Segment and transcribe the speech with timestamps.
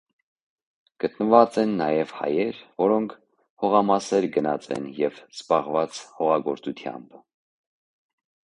[1.03, 3.13] Գտնուած են նաեւ հայեր, որոնք
[3.65, 7.21] հողամասեր գնած են եւ զբաղուած հողագործութեամբ։